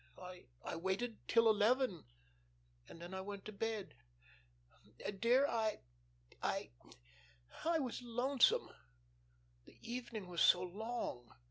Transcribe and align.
I 0.63 0.75
waited 0.77 1.19
till 1.27 1.47
eleven, 1.47 2.05
and 2.89 2.99
then 2.99 3.13
I 3.13 3.21
went 3.21 3.45
to 3.45 3.51
bed. 3.51 3.93
Dear 5.19 5.45
I 5.45 5.81
I 6.41 6.71
I 7.63 7.77
was 7.77 8.01
lonesome. 8.01 8.67
The 9.65 9.77
evening 9.87 10.27
was 10.27 10.41
so 10.41 10.63
long. 10.63 11.31